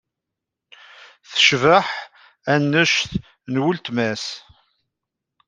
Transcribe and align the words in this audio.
Tecbeḥ 1.29 1.87
anect 2.53 3.11
n 3.51 3.55
weltma-s. 3.63 4.25